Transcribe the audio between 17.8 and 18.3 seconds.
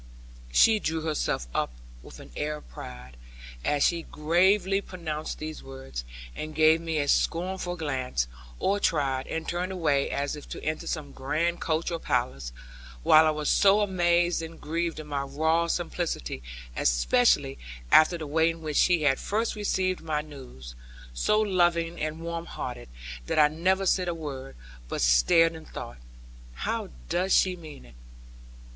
after the